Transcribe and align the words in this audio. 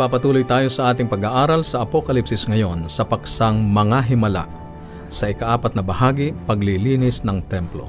Nagpapatuloy 0.00 0.48
tayo 0.48 0.64
sa 0.72 0.96
ating 0.96 1.12
pag-aaral 1.12 1.60
sa 1.60 1.84
Apokalipsis 1.84 2.48
ngayon 2.48 2.88
sa 2.88 3.04
paksang 3.04 3.60
Mga 3.60 4.08
Himala 4.08 4.48
sa 5.12 5.28
ikaapat 5.28 5.76
na 5.76 5.84
bahagi, 5.84 6.32
paglilinis 6.48 7.20
ng 7.20 7.44
templo. 7.44 7.84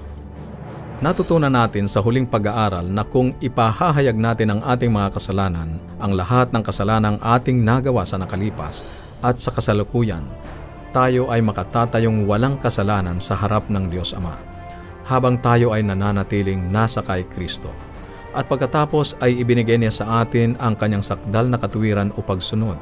Natutunan 0.99 1.55
natin 1.55 1.87
sa 1.87 2.03
huling 2.03 2.27
pag-aaral 2.27 2.83
na 2.83 3.07
kung 3.07 3.31
ipahahayag 3.39 4.19
natin 4.19 4.51
ang 4.51 4.59
ating 4.59 4.91
mga 4.91 5.07
kasalanan, 5.15 5.79
ang 6.03 6.11
lahat 6.11 6.51
ng 6.51 6.59
kasalanang 6.59 7.15
ating 7.23 7.63
nagawa 7.63 8.03
sa 8.03 8.19
nakalipas 8.19 8.83
at 9.23 9.39
sa 9.39 9.55
kasalukuyan, 9.55 10.27
tayo 10.91 11.31
ay 11.31 11.39
makatatayong 11.39 12.27
walang 12.27 12.59
kasalanan 12.59 13.23
sa 13.23 13.39
harap 13.39 13.71
ng 13.71 13.87
Diyos 13.87 14.11
Ama, 14.19 14.35
habang 15.07 15.39
tayo 15.39 15.71
ay 15.71 15.79
nananatiling 15.79 16.59
nasa 16.59 16.99
kay 16.99 17.23
Kristo 17.31 17.71
at 18.31 18.47
pagkatapos 18.47 19.19
ay 19.19 19.43
ibinigay 19.43 19.75
niya 19.75 19.91
sa 20.03 20.05
atin 20.23 20.55
ang 20.59 20.75
kanyang 20.79 21.03
sakdal 21.03 21.47
na 21.51 21.59
katuwiran 21.59 22.15
o 22.15 22.23
pagsunod. 22.23 22.79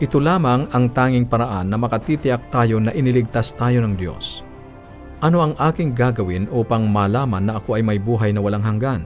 Ito 0.00 0.16
lamang 0.16 0.70
ang 0.72 0.90
tanging 0.90 1.28
paraan 1.28 1.68
na 1.68 1.76
makatitiyak 1.76 2.48
tayo 2.48 2.80
na 2.80 2.90
iniligtas 2.90 3.52
tayo 3.52 3.84
ng 3.84 3.94
Diyos. 3.94 4.42
Ano 5.20 5.44
ang 5.44 5.52
aking 5.60 5.92
gagawin 5.92 6.48
upang 6.48 6.88
malaman 6.88 7.44
na 7.44 7.60
ako 7.60 7.76
ay 7.76 7.82
may 7.84 8.00
buhay 8.00 8.32
na 8.32 8.40
walang 8.40 8.64
hanggan? 8.64 9.04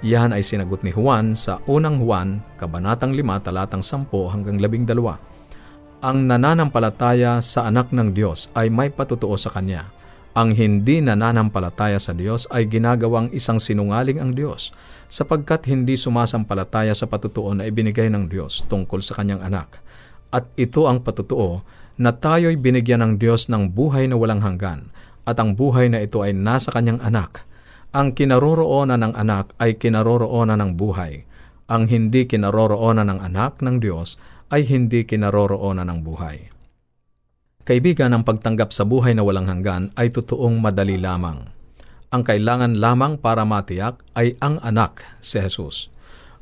Yan 0.00 0.32
ay 0.32 0.40
sinagot 0.40 0.80
ni 0.80 0.94
Juan 0.94 1.36
sa 1.36 1.60
unang 1.68 2.00
Juan, 2.00 2.40
Kabanatang 2.56 3.12
5, 3.12 3.44
talatang 3.44 3.84
10 3.84 4.08
hanggang 4.32 4.56
12. 4.56 4.88
Ang 6.00 6.18
nananampalataya 6.30 7.42
sa 7.44 7.68
anak 7.68 7.92
ng 7.92 8.14
Diyos 8.14 8.48
ay 8.56 8.72
may 8.72 8.88
patutuo 8.88 9.36
sa 9.36 9.52
Kanya 9.52 9.97
ang 10.38 10.54
hindi 10.54 11.02
nananampalataya 11.02 11.98
sa 11.98 12.14
Diyos 12.14 12.46
ay 12.54 12.70
ginagawang 12.70 13.34
isang 13.34 13.58
sinungaling 13.58 14.22
ang 14.22 14.38
Diyos 14.38 14.70
sapagkat 15.10 15.66
hindi 15.66 15.98
sumasampalataya 15.98 16.94
sa 16.94 17.10
patutuo 17.10 17.50
na 17.58 17.66
ibinigay 17.66 18.06
ng 18.06 18.30
Diyos 18.30 18.62
tungkol 18.70 19.02
sa 19.02 19.18
kanyang 19.18 19.42
anak. 19.42 19.82
At 20.30 20.46
ito 20.54 20.86
ang 20.86 21.02
patutuo 21.02 21.66
na 21.98 22.14
tayo'y 22.14 22.54
binigyan 22.54 23.02
ng 23.02 23.12
Diyos 23.18 23.50
ng 23.50 23.74
buhay 23.74 24.06
na 24.06 24.14
walang 24.14 24.38
hanggan 24.38 24.94
at 25.26 25.42
ang 25.42 25.58
buhay 25.58 25.90
na 25.90 26.06
ito 26.06 26.22
ay 26.22 26.38
nasa 26.38 26.70
kanyang 26.70 27.02
anak. 27.02 27.42
Ang 27.90 28.14
kinaroroonan 28.14 29.02
ng 29.10 29.14
anak 29.18 29.58
ay 29.58 29.74
kinaroroonan 29.74 30.62
ng 30.62 30.72
buhay. 30.78 31.26
Ang 31.66 31.90
hindi 31.90 32.30
kinaroroonan 32.30 33.10
ng 33.10 33.20
anak 33.26 33.58
ng 33.58 33.82
Diyos 33.82 34.14
ay 34.54 34.62
hindi 34.70 35.02
kinaroroonan 35.02 35.90
ng 35.90 36.00
buhay. 36.06 36.57
Kaibigan, 37.68 38.16
ang 38.16 38.24
pagtanggap 38.24 38.72
sa 38.72 38.88
buhay 38.88 39.12
na 39.12 39.20
walang 39.20 39.44
hanggan 39.44 39.92
ay 39.92 40.08
totoong 40.08 40.56
madali 40.56 40.96
lamang. 40.96 41.52
Ang 42.08 42.24
kailangan 42.24 42.80
lamang 42.80 43.20
para 43.20 43.44
matiyak 43.44 44.00
ay 44.16 44.32
ang 44.40 44.56
anak, 44.64 45.04
si 45.20 45.36
Jesus. 45.36 45.92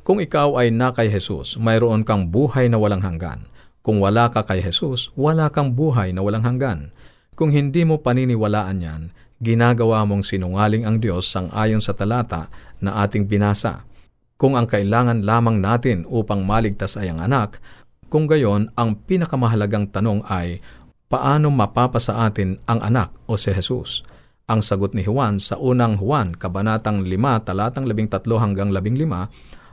Kung 0.07 0.23
ikaw 0.23 0.55
ay 0.55 0.71
na 0.71 0.95
kay 0.95 1.11
Jesus, 1.11 1.59
mayroon 1.59 2.07
kang 2.07 2.31
buhay 2.31 2.71
na 2.71 2.79
walang 2.79 3.03
hanggan. 3.03 3.51
Kung 3.83 3.99
wala 3.99 4.31
ka 4.31 4.47
kay 4.47 4.63
Jesus, 4.63 5.11
wala 5.19 5.51
kang 5.51 5.75
buhay 5.75 6.15
na 6.15 6.23
walang 6.23 6.47
hanggan. 6.47 6.95
Kung 7.35 7.51
hindi 7.51 7.83
mo 7.83 7.99
paniniwalaan 7.99 8.79
yan, 8.79 9.03
ginagawa 9.43 10.07
mong 10.07 10.23
sinungaling 10.23 10.87
ang 10.87 11.03
Diyos 11.03 11.27
sang 11.27 11.51
ayon 11.51 11.83
sa 11.83 11.99
talata 11.99 12.55
na 12.79 13.03
ating 13.03 13.27
binasa. 13.27 13.83
Kung 14.39 14.55
ang 14.55 14.71
kailangan 14.71 15.27
lamang 15.27 15.59
natin 15.59 16.07
upang 16.07 16.47
maligtas 16.47 16.95
ay 16.95 17.11
ang 17.11 17.19
anak, 17.19 17.59
kung 18.07 18.31
gayon, 18.31 18.71
ang 18.79 18.95
pinakamahalagang 18.95 19.91
tanong 19.91 20.23
ay, 20.31 20.63
paano 21.07 21.55
mapapasa 21.55 22.27
atin 22.27 22.59
ang 22.67 22.83
anak 22.83 23.15
o 23.31 23.39
si 23.39 23.55
Jesus? 23.55 24.03
Ang 24.47 24.63
sagot 24.63 24.95
ni 24.95 25.03
Juan 25.03 25.43
sa 25.43 25.59
unang 25.59 25.99
Juan, 25.99 26.35
kabanatang 26.35 27.03
5, 27.03 27.47
talatang 27.47 27.87
13 27.87 28.23
hanggang 28.39 28.71
15, 28.71 29.31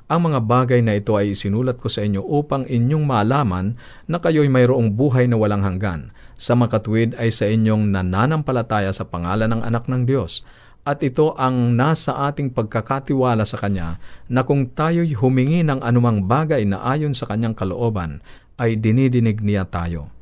ang 0.09 0.19
mga 0.29 0.39
bagay 0.45 0.79
na 0.81 0.97
ito 0.97 1.17
ay 1.17 1.33
isinulat 1.33 1.77
ko 1.81 1.89
sa 1.89 2.05
inyo 2.05 2.21
upang 2.21 2.65
inyong 2.65 3.05
malaman 3.05 3.77
na 4.09 4.17
kayo'y 4.17 4.49
mayroong 4.49 4.93
buhay 4.93 5.25
na 5.29 5.37
walang 5.37 5.61
hanggan. 5.61 6.13
Sa 6.37 6.57
makatwid 6.57 7.17
ay 7.17 7.29
sa 7.29 7.49
inyong 7.49 7.89
nananampalataya 7.93 8.93
sa 8.93 9.05
pangalan 9.05 9.49
ng 9.53 9.61
anak 9.61 9.89
ng 9.89 10.05
Diyos. 10.05 10.45
At 10.83 10.99
ito 10.99 11.31
ang 11.39 11.79
nasa 11.79 12.27
ating 12.27 12.51
pagkakatiwala 12.51 13.47
sa 13.47 13.55
Kanya 13.55 14.03
na 14.27 14.43
kung 14.43 14.67
tayo'y 14.67 15.15
humingi 15.15 15.63
ng 15.63 15.79
anumang 15.79 16.27
bagay 16.27 16.67
na 16.67 16.83
ayon 16.83 17.15
sa 17.15 17.23
Kanyang 17.23 17.55
kalooban, 17.55 18.19
ay 18.59 18.77
dinidinig 18.77 19.39
niya 19.41 19.65
tayo 19.65 20.13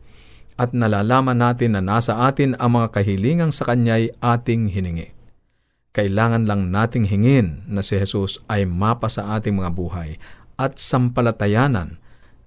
at 0.61 0.77
nalalaman 0.77 1.41
natin 1.41 1.73
na 1.73 1.81
nasa 1.81 2.21
atin 2.29 2.53
ang 2.61 2.77
mga 2.77 2.93
kahilingang 2.93 3.49
sa 3.49 3.65
Kanya'y 3.65 4.13
ating 4.21 4.69
hiningi. 4.69 5.09
Kailangan 5.89 6.45
lang 6.45 6.69
nating 6.69 7.09
hingin 7.09 7.65
na 7.65 7.81
si 7.81 7.97
Jesus 7.97 8.45
ay 8.45 8.69
mapa 8.69 9.09
sa 9.09 9.33
ating 9.33 9.57
mga 9.57 9.73
buhay 9.73 10.21
at 10.61 10.77
sampalatayanan 10.77 11.97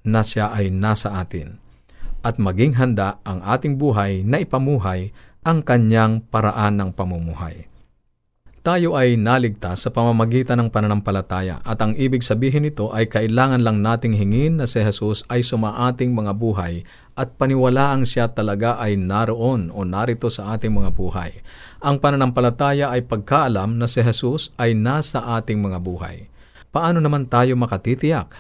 na 0.07 0.23
siya 0.23 0.55
ay 0.55 0.71
nasa 0.71 1.19
atin 1.19 1.59
at 2.23 2.39
maging 2.39 2.79
handa 2.79 3.19
ang 3.27 3.43
ating 3.43 3.77
buhay 3.77 4.23
na 4.23 4.41
ipamuhay 4.41 5.11
ang 5.45 5.61
kanyang 5.61 6.25
paraan 6.25 6.81
ng 6.81 6.91
pamumuhay. 6.97 7.69
Tayo 8.65 8.97
ay 8.97 9.21
naligtas 9.21 9.85
sa 9.85 9.93
pamamagitan 9.93 10.57
ng 10.57 10.73
pananampalataya 10.73 11.61
at 11.61 11.77
ang 11.85 11.93
ibig 12.01 12.25
sabihin 12.25 12.65
nito 12.65 12.89
ay 12.97 13.13
kailangan 13.13 13.61
lang 13.61 13.85
nating 13.85 14.17
hingin 14.17 14.57
na 14.57 14.65
si 14.65 14.81
Jesus 14.81 15.21
ay 15.29 15.45
sumaating 15.45 16.17
mga 16.17 16.33
buhay 16.33 16.81
at 17.15 17.39
paniwalaang 17.39 18.03
siya 18.03 18.31
talaga 18.31 18.79
ay 18.79 18.99
naroon 18.99 19.71
o 19.71 19.87
narito 19.87 20.27
sa 20.27 20.55
ating 20.55 20.75
mga 20.75 20.91
buhay. 20.95 21.31
Ang 21.79 22.03
pananampalataya 22.03 22.91
ay 22.91 23.07
pagkaalam 23.07 23.79
na 23.79 23.87
si 23.87 24.03
Jesus 24.03 24.51
ay 24.59 24.75
nasa 24.75 25.23
ating 25.39 25.63
mga 25.63 25.79
buhay. 25.79 26.27
Paano 26.75 26.99
naman 26.99 27.31
tayo 27.31 27.55
makatitiyak? 27.55 28.35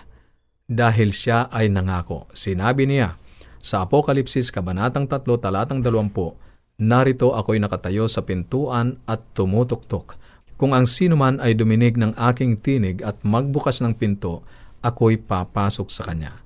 Dahil 0.67 1.15
siya 1.15 1.47
ay 1.55 1.71
nangako. 1.71 2.27
Sinabi 2.35 2.91
niya 2.91 3.15
sa 3.62 3.87
Apokalipsis 3.87 4.51
Kabanatang 4.51 5.06
3 5.06 5.25
Talatang 5.39 5.81
20, 5.81 6.45
Narito 6.75 7.39
ako'y 7.39 7.62
nakatayo 7.62 8.11
sa 8.11 8.27
pintuan 8.27 8.99
at 9.06 9.23
tumutuktok. 9.31 10.19
Kung 10.59 10.75
ang 10.75 10.91
sino 10.91 11.15
man 11.15 11.39
ay 11.39 11.55
duminig 11.55 11.95
ng 11.95 12.19
aking 12.19 12.59
tinig 12.59 12.99
at 13.06 13.23
magbukas 13.23 13.79
ng 13.79 13.95
pinto, 13.95 14.43
ako'y 14.83 15.23
papasok 15.23 15.89
sa 15.89 16.03
kanya. 16.03 16.44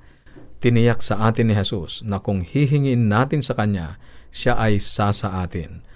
Tiniyak 0.59 1.01
sa 1.03 1.31
atin 1.31 1.51
ni 1.51 1.55
Jesus 1.55 2.03
na 2.03 2.19
kung 2.19 2.43
hihingin 2.43 3.07
natin 3.07 3.43
sa 3.43 3.55
kanya, 3.55 3.97
siya 4.35 4.59
ay 4.59 4.83
sasa 4.83 5.43
atin. 5.43 5.87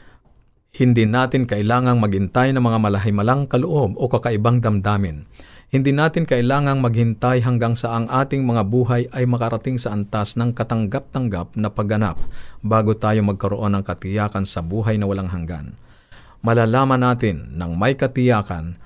Hindi 0.72 1.04
natin 1.04 1.44
kailangang 1.44 2.00
maghintay 2.00 2.54
ng 2.54 2.62
mga 2.62 2.78
malahimalang 2.80 3.50
kaloob 3.50 3.98
o 3.98 4.08
kakaibang 4.08 4.62
damdamin 4.64 5.28
hindi 5.72 5.88
natin 5.88 6.28
kailangang 6.28 6.84
maghintay 6.84 7.40
hanggang 7.40 7.72
sa 7.72 7.96
ang 7.96 8.04
ating 8.04 8.44
mga 8.44 8.68
buhay 8.68 9.08
ay 9.08 9.24
makarating 9.24 9.80
sa 9.80 9.96
antas 9.96 10.36
ng 10.36 10.52
katanggap-tanggap 10.52 11.56
na 11.56 11.72
pagganap 11.72 12.20
bago 12.60 12.92
tayo 12.92 13.24
magkaroon 13.24 13.80
ng 13.80 13.80
katiyakan 13.80 14.44
sa 14.44 14.60
buhay 14.60 15.00
na 15.00 15.08
walang 15.08 15.32
hanggan. 15.32 15.72
Malalaman 16.44 17.00
natin 17.00 17.56
nang 17.56 17.80
may 17.80 17.96
katiyakan 17.96 18.76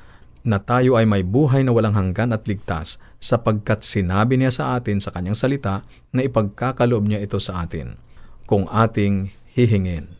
na 0.46 0.62
tayo 0.62 0.94
ay 0.94 1.10
may 1.10 1.26
buhay 1.26 1.66
na 1.66 1.74
walang 1.74 1.98
hanggan 1.98 2.30
at 2.30 2.46
ligtas 2.46 3.02
sapagkat 3.26 3.82
sinabi 3.82 4.38
niya 4.38 4.54
sa 4.54 4.64
atin 4.78 5.02
sa 5.02 5.10
kanyang 5.10 5.34
salita 5.34 5.82
na 6.14 6.22
ipagkakaloob 6.22 7.10
niya 7.10 7.18
ito 7.18 7.42
sa 7.42 7.66
atin 7.66 7.98
kung 8.46 8.70
ating 8.70 9.34
hihingin. 9.58 10.14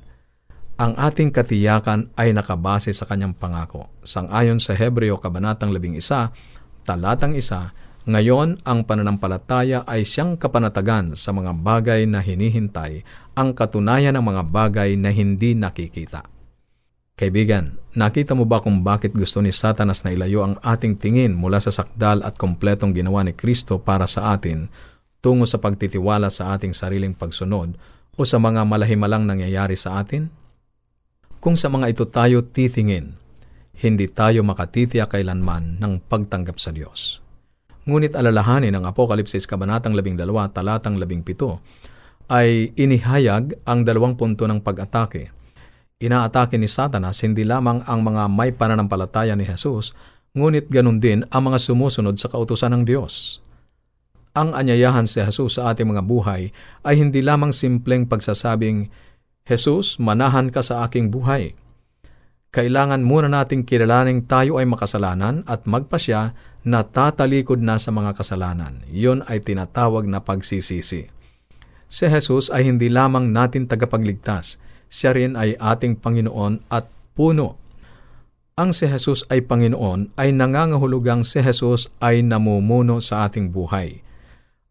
Ang 0.77 0.93
ating 0.99 1.31
katiyakan 1.31 2.11
ay 2.19 2.35
nakabase 2.35 2.91
sa 2.91 3.07
kanyang 3.07 3.33
pangako. 3.33 3.89
Sang-ayon 4.03 4.59
sa 4.59 4.75
Hebreo 4.75 5.23
Kabanatang 5.23 5.71
11, 5.73 6.35
talatang 6.83 7.33
isa, 7.33 7.73
ngayon 8.05 8.61
ang 8.67 8.85
pananampalataya 8.85 9.87
ay 9.89 10.05
siyang 10.05 10.37
kapanatagan 10.37 11.17
sa 11.17 11.33
mga 11.33 11.57
bagay 11.63 12.05
na 12.05 12.21
hinihintay, 12.21 13.07
ang 13.39 13.55
katunayan 13.57 14.19
ng 14.19 14.25
mga 14.27 14.43
bagay 14.51 15.01
na 15.01 15.15
hindi 15.15 15.57
nakikita. 15.57 16.36
Kaibigan, 17.17 17.81
nakita 17.97 18.37
mo 18.37 18.45
ba 18.45 18.61
kung 18.61 18.85
bakit 18.85 19.17
gusto 19.17 19.41
ni 19.41 19.49
Satanas 19.49 20.05
na 20.05 20.13
ilayo 20.13 20.45
ang 20.45 20.61
ating 20.61 21.01
tingin 21.01 21.33
mula 21.33 21.57
sa 21.65 21.73
sakdal 21.73 22.21
at 22.21 22.37
kompletong 22.37 22.93
ginawa 22.93 23.25
ni 23.25 23.33
Kristo 23.33 23.81
para 23.81 24.05
sa 24.05 24.37
atin 24.37 24.69
tungo 25.25 25.49
sa 25.49 25.57
pagtitiwala 25.57 26.29
sa 26.29 26.53
ating 26.53 26.77
sariling 26.77 27.17
pagsunod 27.17 27.73
o 28.15 28.21
sa 28.29 28.37
mga 28.37 28.69
malahimalang 28.69 29.25
nangyayari 29.25 29.81
sa 29.81 29.97
atin? 30.05 30.29
Kung 31.41 31.57
sa 31.57 31.73
mga 31.73 31.97
ito 31.97 32.05
tayo 32.05 32.45
titingin, 32.45 33.17
hindi 33.81 34.13
tayo 34.13 34.45
makatitiyak 34.45 35.17
kailanman 35.17 35.81
ng 35.81 36.05
pagtanggap 36.13 36.61
sa 36.61 36.69
Diyos. 36.69 37.25
Ngunit 37.89 38.13
alalahanin 38.13 38.77
ng 38.77 38.85
Apokalipsis 38.85 39.49
Kabanatang 39.49 39.97
12, 39.97 40.21
talatang 40.53 41.01
17, 41.01 41.33
ay 42.29 42.77
inihayag 42.77 43.57
ang 43.65 43.89
dalawang 43.89 44.21
punto 44.21 44.45
ng 44.45 44.61
pag-atake. 44.61 45.36
Inaatake 45.97 46.61
ni 46.61 46.69
Satanas 46.69 47.25
hindi 47.25 47.47
lamang 47.47 47.81
ang 47.89 48.05
mga 48.05 48.29
may 48.29 48.53
pananampalataya 48.53 49.33
ni 49.33 49.49
Jesus, 49.49 49.97
ngunit 50.37 50.69
ganun 50.69 51.01
din 51.01 51.25
ang 51.33 51.49
mga 51.49 51.59
sumusunod 51.61 52.21
sa 52.21 52.29
kautusan 52.29 52.77
ng 52.77 52.83
Diyos. 52.85 53.41
Ang 54.37 54.53
anyayahan 54.53 55.09
si 55.09 55.25
Jesus 55.25 55.57
sa 55.57 55.73
ating 55.73 55.89
mga 55.89 56.05
buhay 56.05 56.53
ay 56.85 56.95
hindi 57.01 57.25
lamang 57.25 57.57
simpleng 57.57 58.05
pagsasabing, 58.05 58.93
Jesus, 59.49 59.97
manahan 59.97 60.53
ka 60.53 60.61
sa 60.61 60.85
aking 60.85 61.09
buhay 61.09 61.57
kailangan 62.57 63.05
muna 63.05 63.29
nating 63.29 63.69
kilalaning 63.69 64.25
tayo 64.25 64.57
ay 64.57 64.65
makasalanan 64.65 65.45
at 65.45 65.69
magpasya 65.69 66.33
na 66.65 66.81
tatalikod 66.89 67.61
na 67.61 67.77
sa 67.77 67.93
mga 67.93 68.17
kasalanan. 68.17 68.81
Iyon 68.89 69.21
ay 69.29 69.45
tinatawag 69.45 70.09
na 70.09 70.25
pagsisisi. 70.25 71.13
Si 71.85 72.05
Jesus 72.09 72.49
ay 72.49 72.65
hindi 72.65 72.89
lamang 72.89 73.29
natin 73.29 73.69
tagapagligtas, 73.69 74.57
siya 74.93 75.15
rin 75.17 75.35
ay 75.35 75.59
ating 75.59 75.99
Panginoon 75.99 76.67
at 76.71 76.89
puno. 77.17 77.59
Ang 78.57 78.73
si 78.73 78.89
Jesus 78.89 79.29
ay 79.29 79.45
Panginoon 79.45 80.17
ay 80.17 80.33
nangangahulugang 80.33 81.23
si 81.23 81.45
Jesus 81.45 81.93
ay 82.01 82.25
namumuno 82.25 83.05
sa 83.05 83.29
ating 83.29 83.53
buhay. 83.53 84.01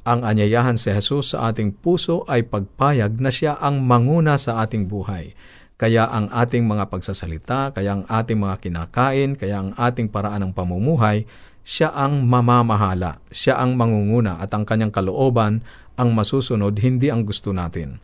Ang 0.06 0.26
anyayahan 0.26 0.78
si 0.78 0.90
Jesus 0.94 1.34
sa 1.34 1.50
ating 1.50 1.74
puso 1.82 2.26
ay 2.26 2.46
pagpayag 2.46 3.18
na 3.22 3.30
siya 3.30 3.58
ang 3.58 3.86
manguna 3.86 4.38
sa 4.42 4.62
ating 4.66 4.90
buhay 4.90 5.34
kaya 5.76 6.08
ang 6.08 6.32
ating 6.32 6.64
mga 6.64 6.88
pagsasalita, 6.88 7.76
kaya 7.76 8.00
ang 8.00 8.04
ating 8.08 8.40
mga 8.40 8.64
kinakain, 8.64 9.36
kaya 9.36 9.60
ang 9.60 9.76
ating 9.76 10.08
paraan 10.08 10.48
ng 10.48 10.54
pamumuhay, 10.56 11.28
siya 11.68 11.92
ang 11.92 12.24
mamamahala, 12.24 13.20
siya 13.28 13.60
ang 13.60 13.76
mangunguna 13.76 14.40
at 14.40 14.56
ang 14.56 14.64
kanyang 14.64 14.96
kalooban 14.96 15.60
ang 16.00 16.16
masusunod, 16.16 16.80
hindi 16.80 17.12
ang 17.12 17.28
gusto 17.28 17.52
natin. 17.52 18.00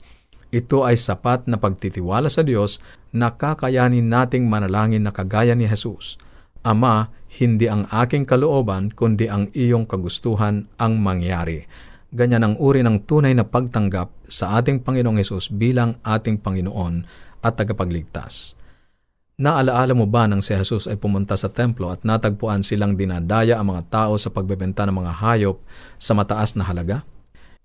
Ito 0.52 0.84
ay 0.84 1.00
sapat 1.00 1.48
na 1.48 1.56
pagtitiwala 1.56 2.28
sa 2.28 2.44
Diyos 2.44 2.84
na 3.16 3.32
kakayanin 3.32 4.12
nating 4.12 4.52
manalangin 4.52 5.08
na 5.08 5.16
kagaya 5.16 5.56
ni 5.56 5.64
Jesus. 5.64 6.20
Ama, 6.62 7.08
hindi 7.40 7.72
ang 7.72 7.88
aking 7.88 8.28
kalooban, 8.28 8.92
kundi 8.92 9.32
ang 9.32 9.48
iyong 9.56 9.88
kagustuhan 9.88 10.68
ang 10.76 11.00
mangyari. 11.00 11.64
Ganyan 12.12 12.44
ang 12.44 12.56
uri 12.60 12.84
ng 12.84 13.08
tunay 13.08 13.32
na 13.32 13.48
pagtanggap 13.48 14.12
sa 14.28 14.60
ating 14.60 14.84
Panginoong 14.84 15.24
Yesus 15.24 15.48
bilang 15.48 15.96
ating 16.04 16.44
Panginoon 16.44 17.08
at 17.40 17.56
tagapagligtas. 17.56 18.60
Naalaala 19.42 19.96
mo 19.96 20.06
ba 20.06 20.28
nang 20.28 20.44
si 20.44 20.52
Jesus 20.52 20.86
ay 20.86 21.00
pumunta 21.00 21.34
sa 21.34 21.48
templo 21.48 21.90
at 21.90 22.04
natagpuan 22.04 22.62
silang 22.62 23.00
dinadaya 23.00 23.58
ang 23.58 23.74
mga 23.74 23.88
tao 23.90 24.14
sa 24.20 24.28
pagbebenta 24.30 24.84
ng 24.86 24.94
mga 25.02 25.14
hayop 25.18 25.58
sa 25.96 26.12
mataas 26.12 26.54
na 26.60 26.68
halaga? 26.68 27.08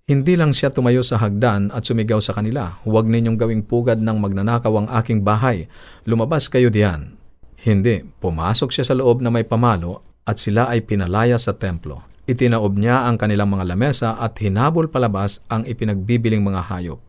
Hindi 0.07 0.39
lang 0.39 0.55
siya 0.55 0.71
tumayo 0.71 1.03
sa 1.03 1.19
hagdan 1.19 1.67
at 1.75 1.83
sumigaw 1.83 2.23
sa 2.23 2.31
kanila, 2.31 2.79
huwag 2.87 3.11
ninyong 3.11 3.35
gawing 3.35 3.67
pugad 3.67 3.99
ng 3.99 4.23
magnanakaw 4.23 4.71
ang 4.79 4.87
aking 5.03 5.19
bahay, 5.19 5.67
lumabas 6.07 6.47
kayo 6.47 6.71
diyan. 6.71 7.19
Hindi, 7.59 8.07
pumasok 8.23 8.71
siya 8.71 8.87
sa 8.87 8.95
loob 8.95 9.19
na 9.19 9.27
may 9.27 9.43
pamalo 9.43 10.23
at 10.23 10.39
sila 10.39 10.71
ay 10.71 10.87
pinalaya 10.87 11.35
sa 11.35 11.59
templo. 11.59 12.07
Itinaob 12.23 12.79
niya 12.79 13.03
ang 13.03 13.19
kanilang 13.19 13.51
mga 13.51 13.67
lamesa 13.67 14.15
at 14.15 14.39
hinabol 14.39 14.87
palabas 14.87 15.43
ang 15.51 15.67
ipinagbibiling 15.67 16.39
mga 16.39 16.71
hayop. 16.71 17.03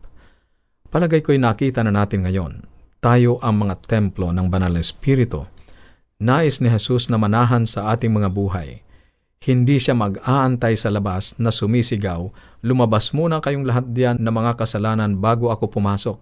Palagay 0.91 1.23
ko'y 1.23 1.39
nakita 1.39 1.79
na 1.87 1.95
natin 1.95 2.27
ngayon, 2.27 2.67
tayo 2.99 3.39
ang 3.39 3.63
mga 3.63 3.79
templo 3.87 4.35
ng 4.35 4.51
banal 4.51 4.75
na 4.75 4.83
Espiritu. 4.83 5.47
Nais 6.19 6.59
ni 6.59 6.67
Jesus 6.67 7.07
na 7.07 7.15
manahan 7.15 7.63
sa 7.63 7.95
ating 7.95 8.11
mga 8.11 8.27
buhay. 8.27 8.83
Hindi 9.39 9.79
siya 9.79 9.95
mag-aantay 9.95 10.75
sa 10.75 10.91
labas 10.91 11.39
na 11.39 11.47
sumisigaw, 11.47 12.27
lumabas 12.59 13.15
muna 13.15 13.39
kayong 13.39 13.63
lahat 13.63 13.87
diyan 13.95 14.19
na 14.19 14.35
mga 14.35 14.59
kasalanan 14.59 15.15
bago 15.15 15.47
ako 15.47 15.71
pumasok. 15.79 16.19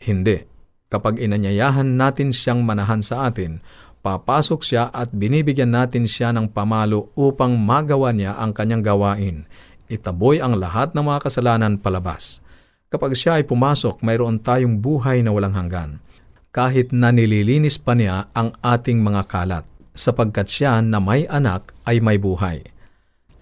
Hindi. 0.00 0.48
Kapag 0.88 1.20
inanyayahan 1.20 2.00
natin 2.00 2.32
siyang 2.32 2.64
manahan 2.64 3.04
sa 3.04 3.28
atin, 3.28 3.60
papasok 4.00 4.60
siya 4.64 4.88
at 4.88 5.12
binibigyan 5.12 5.76
natin 5.76 6.08
siya 6.08 6.32
ng 6.32 6.48
pamalo 6.56 7.12
upang 7.12 7.60
magawa 7.60 8.08
niya 8.16 8.32
ang 8.40 8.56
kanyang 8.56 8.88
gawain. 8.88 9.44
Itaboy 9.92 10.40
ang 10.40 10.56
lahat 10.56 10.96
ng 10.96 11.04
mga 11.04 11.28
kasalanan 11.28 11.76
palabas. 11.76 12.40
Kapag 12.88 13.20
siya 13.20 13.36
ay 13.36 13.44
pumasok, 13.44 14.00
mayroon 14.00 14.40
tayong 14.40 14.80
buhay 14.80 15.20
na 15.20 15.30
walang 15.30 15.52
hanggan. 15.52 16.00
Kahit 16.56 16.90
na 16.90 17.12
nililinis 17.12 17.76
pa 17.76 17.92
niya 17.92 18.32
ang 18.32 18.56
ating 18.64 18.98
mga 18.98 19.28
kalat, 19.28 19.64
sapagkat 19.94 20.46
siya 20.50 20.80
na 20.80 20.98
may 20.98 21.26
anak 21.26 21.74
ay 21.84 21.98
may 22.02 22.16
buhay. 22.16 22.62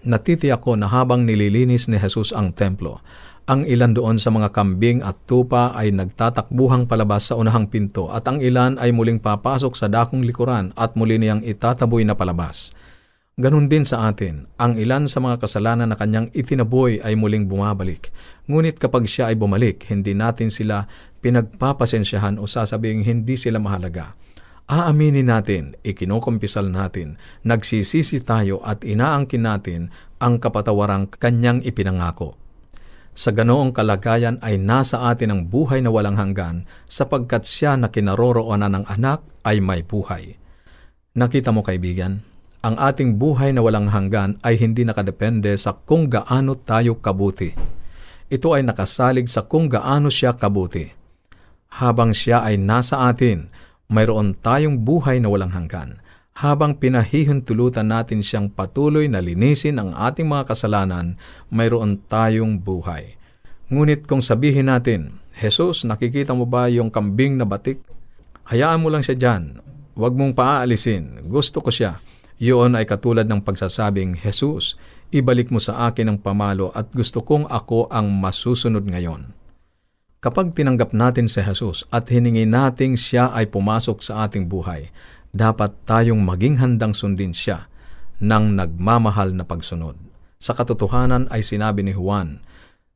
Natitiyak 0.05 0.63
ko 0.63 0.79
na 0.79 0.87
habang 0.87 1.27
nililinis 1.27 1.91
ni 1.91 1.99
Jesus 1.99 2.31
ang 2.31 2.55
templo, 2.55 3.03
ang 3.49 3.65
ilan 3.65 3.97
doon 3.97 4.21
sa 4.21 4.29
mga 4.29 4.53
kambing 4.53 5.01
at 5.01 5.17
tupa 5.25 5.73
ay 5.73 5.89
nagtatakbuhang 5.89 6.85
palabas 6.85 7.33
sa 7.33 7.33
unahang 7.33 7.65
pinto 7.65 8.13
at 8.13 8.29
ang 8.29 8.37
ilan 8.45 8.77
ay 8.77 8.93
muling 8.93 9.17
papasok 9.17 9.73
sa 9.73 9.89
dakong 9.89 10.21
likuran 10.21 10.69
at 10.77 10.93
muli 10.93 11.17
niyang 11.17 11.41
itataboy 11.41 12.05
na 12.05 12.13
palabas. 12.13 12.69
Ganon 13.41 13.65
din 13.65 13.89
sa 13.89 14.05
atin, 14.05 14.45
ang 14.61 14.77
ilan 14.77 15.09
sa 15.09 15.17
mga 15.17 15.41
kasalanan 15.41 15.89
na 15.89 15.97
kanyang 15.97 16.29
itinaboy 16.29 17.01
ay 17.01 17.17
muling 17.17 17.49
bumabalik. 17.49 18.13
Ngunit 18.45 18.77
kapag 18.77 19.09
siya 19.09 19.33
ay 19.33 19.39
bumalik, 19.39 19.89
hindi 19.89 20.13
natin 20.13 20.53
sila 20.53 20.85
pinagpapasensyahan 21.25 22.37
o 22.37 22.45
sasabing 22.45 23.01
hindi 23.01 23.33
sila 23.33 23.57
mahalaga. 23.57 24.13
Aaminin 24.69 25.33
natin, 25.33 25.73
ikinokumpisal 25.81 26.69
natin, 26.69 27.17
nagsisisi 27.41 28.21
tayo 28.21 28.61
at 28.61 28.85
inaangkin 28.85 29.41
natin 29.41 29.89
ang 30.21 30.37
kapatawarang 30.37 31.09
kanyang 31.09 31.65
ipinangako. 31.65 32.37
Sa 33.17 33.33
ganoong 33.33 33.73
kalagayan 33.73 34.37
ay 34.45 34.61
nasa 34.61 35.09
atin 35.09 35.33
ang 35.33 35.41
buhay 35.49 35.81
na 35.81 35.89
walang 35.89 36.21
hanggan 36.21 36.69
sapagkat 36.85 37.49
siya 37.49 37.81
na 37.81 37.89
kinaroroonan 37.89 38.77
ng 38.77 38.85
anak 38.85 39.25
ay 39.41 39.57
may 39.57 39.81
buhay. 39.81 40.37
Nakita 41.17 41.49
mo 41.49 41.65
kaibigan, 41.65 42.21
ang 42.61 42.77
ating 42.77 43.17
buhay 43.17 43.49
na 43.49 43.65
walang 43.65 43.89
hanggan 43.89 44.37
ay 44.45 44.53
hindi 44.61 44.85
nakadepende 44.85 45.49
sa 45.57 45.73
kung 45.73 46.13
gaano 46.13 46.53
tayo 46.53 47.01
kabuti. 47.01 47.57
Ito 48.29 48.53
ay 48.53 48.61
nakasalig 48.69 49.33
sa 49.33 49.49
kung 49.49 49.65
gaano 49.65 50.13
siya 50.13 50.37
kabuti. 50.37 50.93
Habang 51.81 52.13
siya 52.13 52.45
ay 52.45 52.61
nasa 52.61 53.09
atin, 53.09 53.49
mayroon 53.89 54.37
tayong 54.37 54.85
buhay 54.85 55.17
na 55.17 55.33
walang 55.33 55.49
hanggan. 55.49 55.97
Habang 56.37 56.77
pinahihuntulutan 56.77 57.89
natin 57.89 58.23
siyang 58.23 58.47
patuloy 58.47 59.11
na 59.11 59.19
linisin 59.19 59.75
ang 59.81 59.91
ating 59.97 60.29
mga 60.29 60.53
kasalanan, 60.53 61.19
mayroon 61.51 61.99
tayong 62.07 62.61
buhay. 62.61 63.19
Ngunit 63.67 64.07
kung 64.07 64.23
sabihin 64.23 64.71
natin, 64.71 65.19
Jesus, 65.35 65.83
nakikita 65.83 66.31
mo 66.31 66.47
ba 66.47 66.71
yung 66.71 66.87
kambing 66.87 67.35
na 67.35 67.43
batik? 67.43 67.83
Hayaan 68.47 68.79
mo 68.79 68.87
lang 68.87 69.03
siya 69.03 69.19
dyan. 69.19 69.59
Huwag 69.99 70.15
mong 70.15 70.37
paaalisin. 70.37 71.27
Gusto 71.27 71.59
ko 71.59 71.67
siya. 71.73 71.99
Iyon 72.39 72.79
ay 72.79 72.87
katulad 72.87 73.27
ng 73.27 73.43
pagsasabing, 73.43 74.15
Jesus, 74.15 74.79
ibalik 75.11 75.51
mo 75.51 75.59
sa 75.59 75.91
akin 75.91 76.13
ang 76.13 76.17
pamalo 76.23 76.71
at 76.71 76.87
gusto 76.95 77.19
kong 77.19 77.51
ako 77.51 77.91
ang 77.91 78.07
masusunod 78.15 78.87
ngayon. 78.87 79.38
Kapag 80.19 80.51
tinanggap 80.51 80.91
natin 80.91 81.31
si 81.31 81.39
Jesus 81.39 81.87
at 81.95 82.11
hiningi 82.11 82.43
nating 82.43 82.99
siya 82.99 83.31
ay 83.31 83.47
pumasok 83.47 84.03
sa 84.03 84.27
ating 84.27 84.51
buhay, 84.51 84.91
dapat 85.31 85.71
tayong 85.87 86.19
maging 86.19 86.59
handang 86.59 86.91
sundin 86.91 87.31
siya 87.31 87.71
ng 88.19 88.51
nagmamahal 88.51 89.31
na 89.31 89.47
pagsunod. 89.47 89.95
Sa 90.35 90.51
katotohanan 90.51 91.31
ay 91.31 91.39
sinabi 91.39 91.87
ni 91.87 91.95
Juan, 91.95 92.43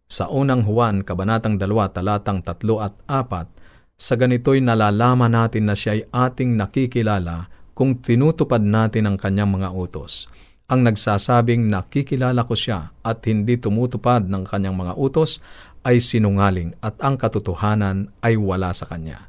sa 0.03 0.27
unang 0.27 0.67
Juan, 0.67 0.99
Kabanatang 1.07 1.55
2, 1.55 1.95
talatang 1.95 2.43
3 2.43 2.59
at 2.83 2.91
4, 3.07 3.47
sa 3.95 4.13
ganito'y 4.19 4.59
nalalaman 4.59 5.31
natin 5.31 5.71
na 5.71 5.79
siya 5.79 5.95
ay 5.95 6.03
ating 6.11 6.59
nakikilala 6.59 7.47
kung 7.71 8.03
tinutupad 8.03 8.59
natin 8.59 9.07
ang 9.07 9.15
kanyang 9.15 9.47
mga 9.47 9.71
utos. 9.71 10.27
Ang 10.71 10.87
nagsasabing 10.87 11.67
nakikilala 11.67 12.47
ko 12.47 12.55
siya 12.55 12.95
at 13.03 13.19
hindi 13.27 13.59
tumutupad 13.59 14.31
ng 14.31 14.47
kanyang 14.47 14.79
mga 14.79 14.95
utos 14.95 15.43
ay 15.83 15.99
sinungaling 15.99 16.71
at 16.79 16.95
ang 17.03 17.19
katotohanan 17.19 18.15
ay 18.23 18.39
wala 18.39 18.71
sa 18.71 18.87
kanya. 18.87 19.27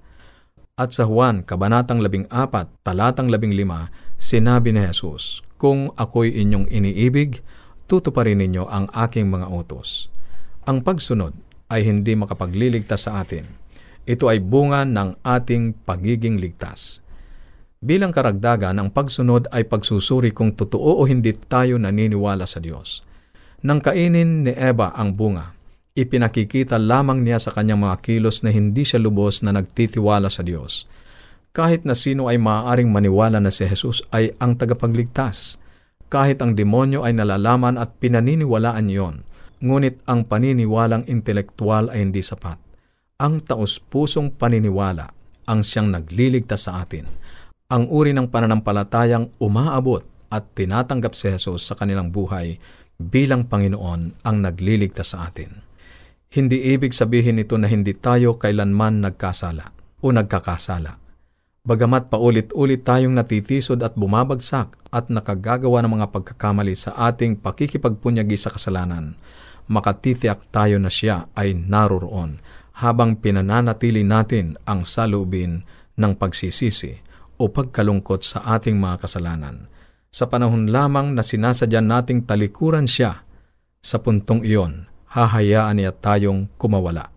At 0.74 0.94
sa 0.94 1.06
Juan, 1.06 1.46
Kabanatang 1.46 2.02
14, 2.02 2.82
Talatang 2.82 3.30
15, 3.30 4.18
sinabi 4.18 4.74
ni 4.74 4.82
Jesus, 4.90 5.42
Kung 5.54 5.90
ako'y 5.94 6.34
inyong 6.34 6.66
iniibig, 6.66 7.42
tutuparin 7.86 8.42
ninyo 8.42 8.66
ang 8.66 8.90
aking 8.90 9.30
mga 9.30 9.50
utos. 9.54 10.10
Ang 10.66 10.82
pagsunod 10.82 11.30
ay 11.70 11.86
hindi 11.86 12.18
makapagliligtas 12.18 13.06
sa 13.06 13.22
atin. 13.22 13.46
Ito 14.02 14.26
ay 14.26 14.42
bunga 14.42 14.82
ng 14.82 15.22
ating 15.22 15.86
pagiging 15.86 16.42
ligtas. 16.42 17.03
Bilang 17.80 18.14
karagdagan, 18.14 18.78
ang 18.78 18.88
pagsunod 18.92 19.50
ay 19.50 19.66
pagsusuri 19.66 20.30
kung 20.30 20.54
totoo 20.54 21.00
o 21.00 21.02
hindi 21.04 21.34
tayo 21.34 21.76
naniniwala 21.76 22.46
sa 22.46 22.62
Diyos. 22.62 23.02
Nang 23.64 23.80
kainin 23.80 24.44
ni 24.44 24.52
Eva 24.52 24.92
ang 24.92 25.16
bunga, 25.16 25.56
ipinakikita 25.96 26.76
lamang 26.76 27.24
niya 27.24 27.40
sa 27.40 27.54
kanyang 27.54 27.86
mga 27.86 27.96
kilos 28.04 28.44
na 28.44 28.52
hindi 28.52 28.84
siya 28.84 29.00
lubos 29.00 29.40
na 29.40 29.56
nagtitiwala 29.56 30.28
sa 30.28 30.44
Diyos. 30.44 30.84
Kahit 31.54 31.86
na 31.86 31.94
sino 31.94 32.26
ay 32.26 32.34
maaaring 32.34 32.90
maniwala 32.90 33.38
na 33.38 33.48
si 33.48 33.62
Jesus 33.62 34.02
ay 34.10 34.34
ang 34.42 34.58
tagapagligtas. 34.58 35.62
Kahit 36.10 36.42
ang 36.42 36.58
demonyo 36.58 37.06
ay 37.06 37.14
nalalaman 37.14 37.78
at 37.78 37.94
pinaniniwalaan 38.02 38.90
iyon, 38.90 39.22
ngunit 39.62 40.02
ang 40.04 40.26
paniniwalang 40.26 41.06
intelektual 41.06 41.88
ay 41.94 42.04
hindi 42.04 42.20
sapat. 42.20 42.58
Ang 43.22 43.38
taus-pusong 43.46 44.34
paniniwala 44.34 45.08
ang 45.46 45.62
siyang 45.62 45.94
nagliligtas 45.94 46.66
sa 46.66 46.82
atin 46.82 47.06
ang 47.72 47.88
uri 47.88 48.12
ng 48.12 48.28
pananampalatayang 48.28 49.32
umaabot 49.40 50.04
at 50.28 50.52
tinatanggap 50.52 51.16
si 51.16 51.32
Jesus 51.32 51.64
sa 51.64 51.74
kanilang 51.78 52.12
buhay 52.12 52.60
bilang 53.00 53.48
Panginoon 53.48 54.20
ang 54.20 54.36
nagliligtas 54.42 55.16
sa 55.16 55.30
atin. 55.30 55.64
Hindi 56.34 56.74
ibig 56.74 56.92
sabihin 56.92 57.40
ito 57.40 57.54
na 57.54 57.70
hindi 57.70 57.94
tayo 57.94 58.36
kailanman 58.36 59.00
nagkasala 59.06 59.70
o 60.02 60.10
nagkakasala. 60.10 60.98
Bagamat 61.64 62.12
paulit-ulit 62.12 62.84
tayong 62.84 63.16
natitisod 63.16 63.80
at 63.80 63.96
bumabagsak 63.96 64.76
at 64.92 65.08
nakagagawa 65.08 65.80
ng 65.80 65.96
mga 65.96 66.06
pagkakamali 66.12 66.76
sa 66.76 66.92
ating 67.08 67.40
pakikipagpunyagi 67.40 68.36
sa 68.36 68.52
kasalanan, 68.52 69.16
makatitiyak 69.64 70.44
tayo 70.52 70.76
na 70.76 70.92
siya 70.92 71.32
ay 71.32 71.56
naroroon 71.56 72.44
habang 72.84 73.16
pinananatili 73.16 74.04
natin 74.04 74.60
ang 74.68 74.84
salubin 74.84 75.64
ng 75.94 76.12
pagsisisi 76.18 77.03
o 77.38 77.50
pagkalungkot 77.50 78.22
sa 78.22 78.42
ating 78.56 78.78
mga 78.78 79.04
kasalanan. 79.06 79.66
Sa 80.14 80.30
panahon 80.30 80.70
lamang 80.70 81.10
na 81.12 81.26
sinasadya 81.26 81.82
nating 81.82 82.22
talikuran 82.22 82.86
siya, 82.86 83.26
sa 83.84 84.00
puntong 84.00 84.46
iyon, 84.46 84.86
hahayaan 85.10 85.76
niya 85.76 85.92
tayong 85.92 86.48
kumawala. 86.56 87.10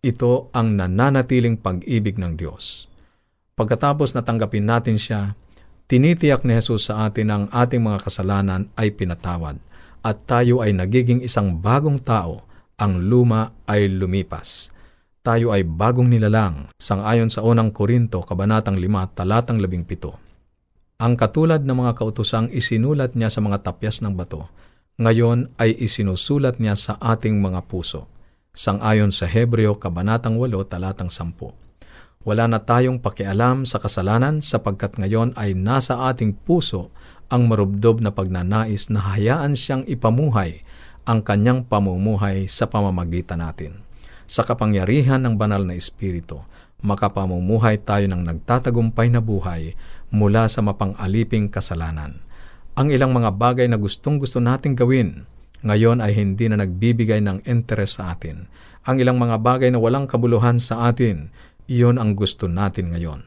Ito 0.00 0.48
ang 0.56 0.80
nananatiling 0.80 1.60
pag-ibig 1.60 2.16
ng 2.16 2.40
Diyos. 2.40 2.88
Pagkatapos 3.52 4.16
natanggapin 4.16 4.64
natin 4.64 4.96
siya, 4.96 5.36
tinitiyak 5.84 6.48
ni 6.48 6.56
Jesus 6.56 6.88
sa 6.88 7.04
atin 7.04 7.28
ang 7.28 7.44
ating 7.52 7.84
mga 7.84 8.08
kasalanan 8.08 8.72
ay 8.80 8.96
pinatawad 8.96 9.60
at 10.00 10.24
tayo 10.24 10.64
ay 10.64 10.72
nagiging 10.72 11.20
isang 11.20 11.60
bagong 11.60 12.00
tao, 12.00 12.48
ang 12.80 12.96
luma 12.96 13.52
ay 13.68 13.92
lumipas. 13.92 14.72
Tayo 15.20 15.52
ay 15.52 15.68
bagong 15.68 16.08
nilalang, 16.08 16.72
sangayon 16.80 17.28
sa 17.28 17.44
unang 17.44 17.76
Korinto, 17.76 18.24
Kabanatang 18.24 18.80
5, 18.80 19.12
Talatang 19.12 19.60
17. 19.60 20.16
Ang 20.96 21.12
katulad 21.12 21.60
ng 21.60 21.76
mga 21.76 21.92
kautosang 21.92 22.48
isinulat 22.48 23.12
niya 23.12 23.28
sa 23.28 23.44
mga 23.44 23.60
tapyas 23.60 24.00
ng 24.00 24.16
bato, 24.16 24.48
ngayon 24.96 25.52
ay 25.60 25.76
isinusulat 25.76 26.56
niya 26.56 26.72
sa 26.72 26.96
ating 26.96 27.36
mga 27.36 27.68
puso, 27.68 28.08
sangayon 28.56 29.12
sa 29.12 29.28
Hebreo, 29.28 29.76
Kabanatang 29.76 30.40
8, 30.40 30.56
Talatang 30.64 31.12
10. 31.12 31.36
Wala 32.24 32.48
na 32.48 32.64
tayong 32.64 32.96
pakialam 32.96 33.68
sa 33.68 33.76
kasalanan 33.76 34.40
sapagkat 34.40 34.96
ngayon 34.96 35.36
ay 35.36 35.52
nasa 35.52 36.00
ating 36.08 36.32
puso 36.32 36.88
ang 37.28 37.44
marubdob 37.44 38.00
na 38.00 38.08
pagnanais 38.08 38.88
na 38.88 39.04
hayaan 39.04 39.52
siyang 39.52 39.84
ipamuhay 39.84 40.64
ang 41.04 41.20
kanyang 41.20 41.60
pamumuhay 41.60 42.48
sa 42.48 42.64
pamamagitan 42.72 43.44
natin. 43.44 43.89
Sa 44.30 44.46
kapangyarihan 44.46 45.18
ng 45.26 45.34
banal 45.34 45.66
na 45.66 45.74
Espiritu, 45.74 46.38
makapamumuhay 46.86 47.82
tayo 47.82 48.06
ng 48.06 48.22
nagtatagumpay 48.30 49.10
na 49.10 49.18
buhay 49.18 49.74
mula 50.14 50.46
sa 50.46 50.62
mapang-aliping 50.62 51.50
kasalanan. 51.50 52.22
Ang 52.78 52.94
ilang 52.94 53.10
mga 53.10 53.34
bagay 53.34 53.66
na 53.66 53.74
gustong-gusto 53.74 54.38
nating 54.38 54.78
gawin, 54.78 55.26
ngayon 55.66 55.98
ay 55.98 56.14
hindi 56.14 56.46
na 56.46 56.62
nagbibigay 56.62 57.18
ng 57.26 57.42
interes 57.42 57.98
sa 57.98 58.14
atin. 58.14 58.46
Ang 58.86 59.02
ilang 59.02 59.18
mga 59.18 59.42
bagay 59.42 59.74
na 59.74 59.82
walang 59.82 60.06
kabuluhan 60.06 60.62
sa 60.62 60.86
atin, 60.86 61.34
iyon 61.66 61.98
ang 61.98 62.14
gusto 62.14 62.46
natin 62.46 62.94
ngayon. 62.94 63.26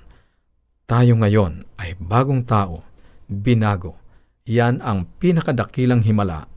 Tayo 0.87 1.19
ngayon 1.19 1.67
ay 1.83 1.99
bagong 1.99 2.47
tao 2.47 2.79
binago. 3.27 3.99
Yan 4.47 4.79
ang 4.79 5.03
pinakadakilang 5.19 5.99
himala 6.07 6.47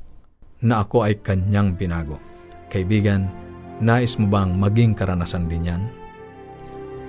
na 0.63 0.87
ako 0.87 1.03
ay 1.03 1.19
kanyang 1.19 1.75
binago. 1.75 2.23
Kaibigan, 2.71 3.46
nais 3.83 4.17
mo 4.17 4.27
bang 4.29 4.57
maging 4.57 4.95
karanasan 4.97 5.49
din 5.49 5.69
yan? 5.69 5.83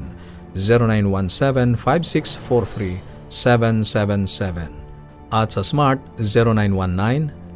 0917-5643-777, 0.56 3.04
777 3.28 4.80
at 5.30 5.54
sa 5.54 5.62
Smart 5.62 6.02